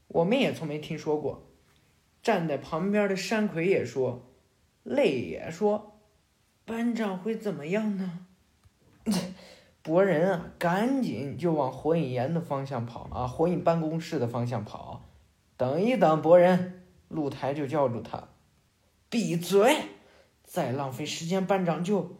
[0.07, 1.47] 我们也从没听说过。
[2.21, 4.31] 站在旁边的山葵也说，
[4.83, 5.99] 泪也说，
[6.65, 8.25] 班长会怎么样呢？
[9.83, 15.03] 博人啊，赶紧就往火影岩的方向跑啊，火影办公室的方向跑。
[15.57, 18.29] 等一等，博人，露台就叫住他，
[19.09, 19.75] 闭嘴！
[20.43, 22.15] 再浪费时间，班长就……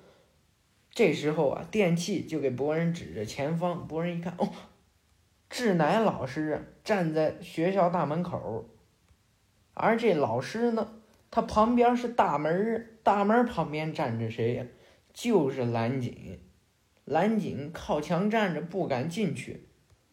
[0.92, 3.88] 这时候啊，电器就给博人指着前方。
[3.88, 4.48] 博人一看，哦。
[5.58, 8.70] 志乃老师站在学校大门口，
[9.74, 10.96] 而这老师呢，
[11.32, 14.66] 他旁边是大门，大门旁边站着谁呀？
[15.14, 16.42] 就是蓝景。
[17.06, 19.70] 蓝景靠墙站着，不敢进去。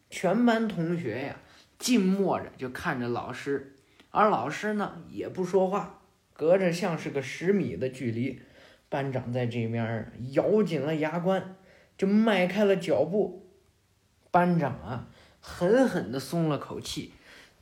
[0.09, 1.35] 全班同学呀，
[1.77, 8.41] 静默着就看着老师，而老师呢，也不说话，隔着像是个十米的距离。
[8.87, 11.57] 班长在这边咬紧了牙关，
[11.97, 13.41] 就迈开了脚步。
[14.31, 15.09] 班长啊！
[15.45, 17.11] 狠狠地松了口气，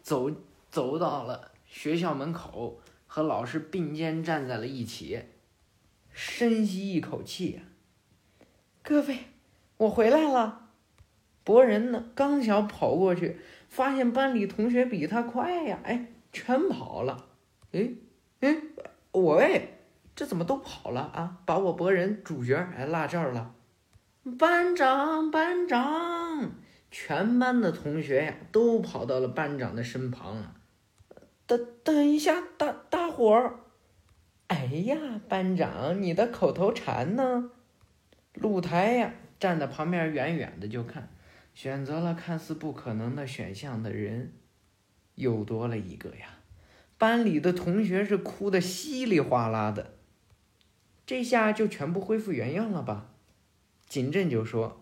[0.03, 0.29] 走
[0.69, 5.19] 走到了学校门口，和老师并肩站在了一起，
[6.11, 7.61] 深吸一口气呀。
[8.83, 9.17] 各位，
[9.77, 10.69] 我回来了。
[11.43, 17.25] 博人呢，刚想跑过去，发现班里同学比他快呀，哎，全跑了。
[17.71, 17.89] 哎
[18.41, 18.61] 哎，
[19.11, 19.79] 我喂，
[20.15, 21.39] 这怎么都跑了啊？
[21.47, 23.55] 把我博人主角哎落这儿了。
[24.37, 26.20] 班长，班长。
[26.91, 30.55] 全班的同学呀，都跑到了班长的身旁啊。
[31.47, 33.59] 等等一下，大大伙儿，
[34.47, 37.49] 哎呀，班长，你的口头禅呢？
[38.33, 41.09] 露台呀，站在旁边远远的就看，
[41.53, 44.33] 选择了看似不可能的选项的人，
[45.15, 46.39] 又多了一个呀。
[46.97, 49.93] 班里的同学是哭的稀里哗啦的。
[51.05, 53.09] 这下就全部恢复原样了吧？
[53.87, 54.81] 景镇就说。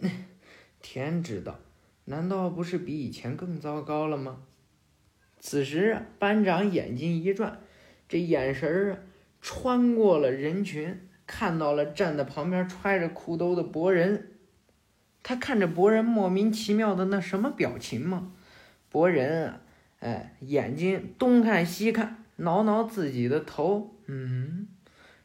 [0.86, 1.58] 天知道，
[2.04, 4.42] 难道不是比以前更糟糕了吗？
[5.40, 7.58] 此时，班长眼睛一转，
[8.06, 8.98] 这眼神儿啊，
[9.40, 14.32] 穿过了人群，看到了站在旁边揣着裤兜的博人。
[15.22, 18.32] 他看着博人莫名其妙的那什么表情吗？
[18.90, 19.60] 博人啊，
[20.00, 24.68] 哎，眼睛东看西看，挠挠自己的头，嗯，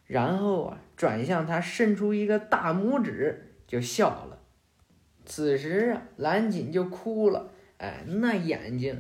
[0.08, 4.39] 然后啊，转向他，伸出一个大拇指，就笑了。
[5.30, 9.00] 此时啊，蓝锦就哭了，哎，那眼睛，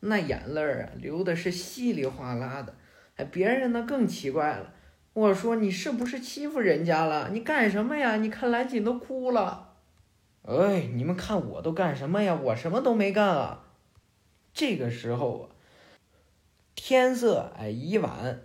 [0.00, 2.74] 那眼泪儿啊，流的是稀里哗啦的。
[3.16, 4.74] 哎，别人呢更奇怪了，
[5.14, 7.30] 我说你是不是欺负人家了？
[7.32, 8.16] 你干什么呀？
[8.16, 9.76] 你看蓝锦都哭了。
[10.42, 12.38] 哎，你们看我都干什么呀？
[12.42, 13.64] 我什么都没干啊。
[14.52, 15.44] 这个时候啊，
[16.74, 18.42] 天色哎已晚，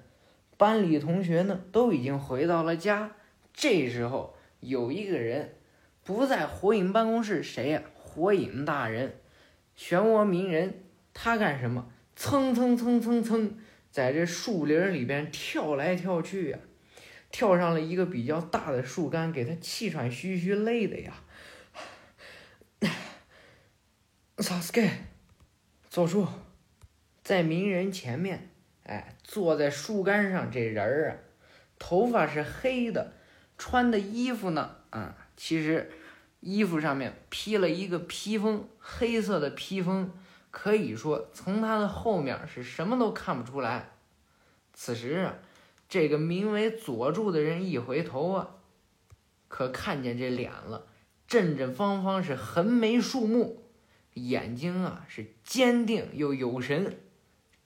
[0.56, 3.12] 班里同学呢都已经回到了家。
[3.54, 5.56] 这时候有一个人
[6.06, 7.82] 不在火影办公室，谁呀？
[7.96, 9.20] 火影大人，
[9.76, 10.84] 漩涡鸣人，
[11.16, 11.92] 他干什么？
[12.16, 13.58] 蹭蹭蹭蹭蹭，
[13.90, 16.60] 在这树林里边跳来跳去呀，
[17.32, 21.14] 跳上了一个比较大的树干，给他气喘吁吁，累的呀。
[24.38, 25.08] 萨斯盖，
[25.90, 26.28] 佐助，
[27.24, 28.52] 在鸣人前面，
[28.84, 30.52] 哎，坐在树干上。
[30.52, 31.18] 这人儿啊，
[31.80, 33.14] 头发是黑的，
[33.58, 35.92] 穿的衣服呢，啊，其实
[36.40, 40.12] 衣服上面披了一个披风，黑色的披风，
[40.52, 43.92] 可以说从他的后面是什么都看不出来。
[44.74, 45.36] 此时啊，
[45.88, 48.56] 这个名为佐助的人一回头啊，
[49.48, 50.88] 可看见这脸了，
[51.28, 53.62] 正正方方是横眉竖目。
[54.14, 57.00] 眼睛啊是坚定又有神，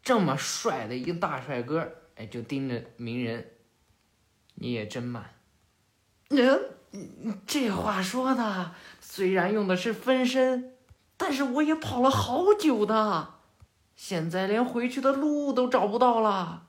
[0.02, 3.52] 这么帅的一个大帅哥，哎，就盯着鸣人。
[4.56, 5.36] 你也真慢。
[6.30, 6.60] 嗯，
[7.46, 10.76] 这话说的，虽然用的是分身，
[11.18, 13.36] 但是我也跑了好久的，
[13.96, 16.68] 现在连回去的路都找不到了。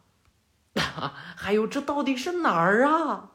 [0.75, 3.31] 还有，这到底是哪儿啊？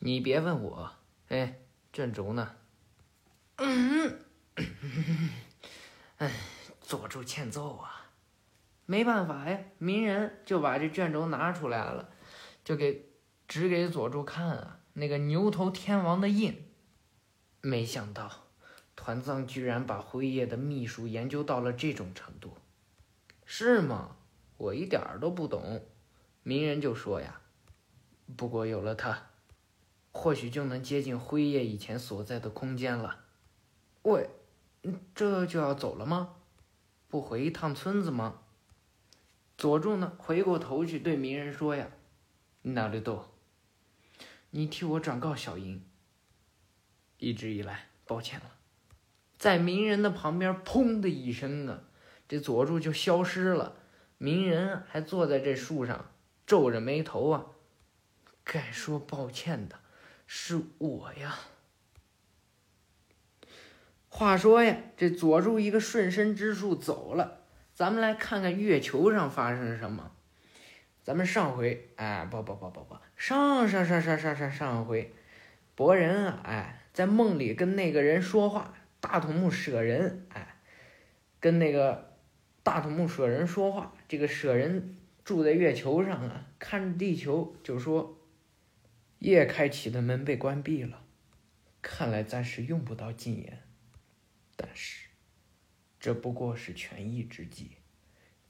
[0.00, 0.92] 你别问我，
[1.28, 1.60] 哎，
[1.92, 2.54] 卷轴呢？
[3.56, 4.20] 嗯。
[6.18, 6.32] 哎，
[6.80, 8.10] 佐助欠揍啊！
[8.86, 12.08] 没办法呀，鸣人就把这卷轴拿出来了，
[12.64, 13.10] 就给
[13.46, 16.64] 指给佐助看啊，那个牛头天王的印。
[17.60, 18.30] 没想到
[18.94, 22.54] 团藏居然把辉夜的秘术研究到了这种程度，
[23.44, 24.16] 是吗？
[24.56, 25.84] 我一点儿都不懂。
[26.42, 27.40] 鸣人就说呀，
[28.36, 29.30] 不过有了它，
[30.12, 33.24] 或许就能接近辉夜以前所在的空间了。
[34.02, 34.30] 喂。
[35.12, 36.36] 这就要走了吗？
[37.08, 38.42] 不回一趟村子吗？
[39.58, 40.12] 佐助呢？
[40.16, 41.90] 回过头去对鸣人说呀
[42.62, 43.28] ：“哪里多，
[44.50, 45.84] 你替我转告小樱，
[47.18, 48.56] 一直以来抱歉了。”
[49.38, 51.84] 在鸣人的旁边，砰的一声啊，
[52.28, 53.76] 这佐助就消失了。
[54.18, 56.10] 鸣人还坐在这树上，
[56.44, 57.46] 皱着眉头啊。
[58.42, 59.78] 该说抱歉的
[60.26, 61.38] 是我呀。
[64.08, 67.42] 话说呀，这佐助一个瞬身之术走了，
[67.72, 70.10] 咱们来看看月球上发生什么。
[71.04, 75.12] 咱们上回，哎，不不不不不，上上上上上上上回，
[75.74, 80.60] 博人啊，哎，在梦里跟那个人说话，大筒木舍人，哎，
[81.40, 82.16] 跟那个
[82.62, 83.92] 大筒木舍人说话。
[84.06, 88.16] 这个舍人住在月球上啊，看着地球就说
[89.18, 91.02] ：“夜开启的门被关闭了，
[91.82, 93.58] 看来暂时用不到禁言。”
[94.54, 95.08] 但是，
[95.98, 97.72] 这不过是权宜之计。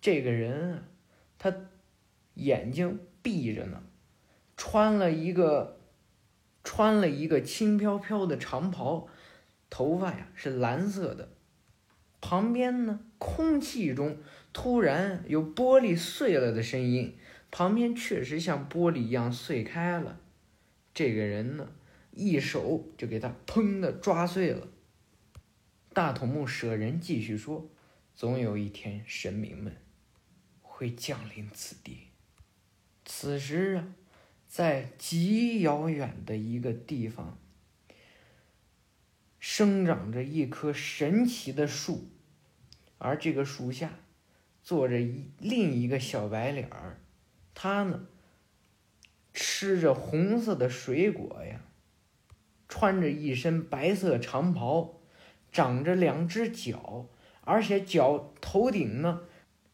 [0.00, 0.82] 这个人啊，
[1.38, 1.54] 他
[2.34, 3.82] 眼睛闭着呢，
[4.58, 5.80] 穿了一个
[6.62, 9.08] 穿了一个轻飘飘的长袍，
[9.70, 11.30] 头发呀是蓝色的。
[12.20, 14.18] 旁边呢，空气中
[14.52, 17.16] 突然有玻璃碎了的声音，
[17.52, 20.18] 旁边确实像玻璃一样碎开了。
[20.92, 21.70] 这个人呢，
[22.10, 24.66] 一手就给他砰的抓碎了。
[25.94, 27.70] 大筒木舍人继续说
[28.16, 29.76] ：“总有一天，神明们
[30.60, 32.08] 会降临此地。
[33.04, 33.94] 此时啊，
[34.48, 37.38] 在极遥远的一个地方，
[39.38, 42.08] 生长着一棵神奇的树，
[42.98, 43.92] 而这个树下
[44.62, 47.00] 坐着一另一个小白脸儿，
[47.54, 48.06] 他呢
[49.32, 51.60] 吃着红色的水果呀，
[52.66, 54.94] 穿着一身白色长袍。”
[55.50, 57.08] 长着两只脚，
[57.40, 59.22] 而且脚头顶呢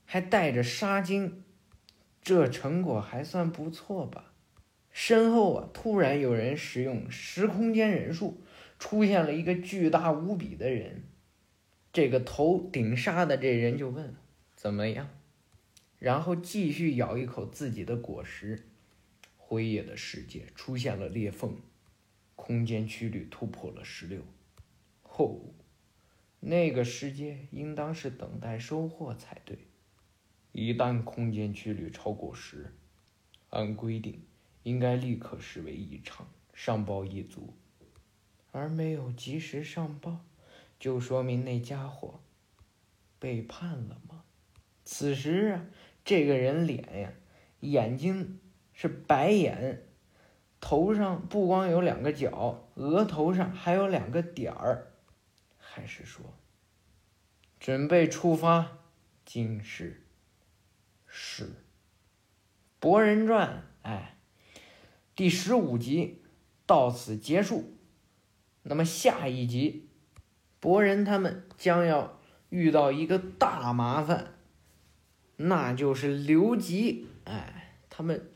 [0.04, 1.32] 还带着纱巾，
[2.22, 4.33] 这成果还算不错吧？
[4.94, 8.40] 身后啊，突然有人使用时空间忍术，
[8.78, 11.02] 出现了一个巨大无比的人。
[11.92, 14.14] 这个头顶沙的这人就问
[14.54, 15.10] ：“怎么样？”
[15.98, 18.68] 然后继续咬一口自己的果实。
[19.36, 21.56] 辉夜的世界出现了裂缝，
[22.36, 24.22] 空间曲率突破了十六。
[25.02, 25.52] 后。
[26.46, 29.56] 那个世界应当是等待收获才对。
[30.52, 32.74] 一旦空间曲率超过十，
[33.48, 34.20] 按规定
[34.64, 37.54] 应该立刻视为异常，上报一族。
[38.50, 40.24] 而没有及时上报，
[40.78, 42.20] 就说明那家伙
[43.18, 44.24] 背叛了吗？
[44.84, 45.66] 此时啊，
[46.04, 47.12] 这个人脸呀，
[47.60, 48.38] 眼睛
[48.72, 49.86] 是白眼，
[50.60, 54.92] 头上不光有两个角，额头上还有两个点儿。
[55.58, 56.24] 还是说，
[57.58, 58.78] 准备出发，
[59.24, 60.06] 经世
[61.06, 61.46] 是
[62.78, 64.13] 《博人传》哎，
[65.16, 66.22] 第十五集
[66.66, 67.76] 到此结束。
[68.64, 69.88] 那么下一集，
[70.58, 74.34] 博人他们将要遇到一个大麻烦，
[75.36, 77.06] 那就是刘吉。
[77.24, 78.32] 哎，他们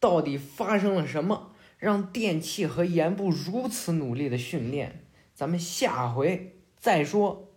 [0.00, 5.04] 到底发生了什么，让电器和盐部如此努力的训练？
[5.32, 7.52] 咱们下回再说。